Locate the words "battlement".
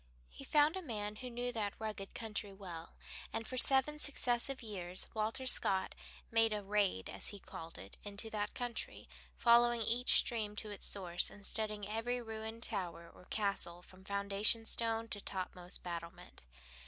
15.83-16.45